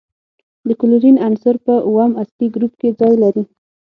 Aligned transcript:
د 0.67 0.69
کلورین 0.79 1.15
عنصر 1.27 1.55
په 1.65 1.73
اووم 1.87 2.11
اصلي 2.23 2.47
ګروپ 2.55 2.73
کې 2.79 2.89
ځای 2.99 3.13
لري. 3.23 3.43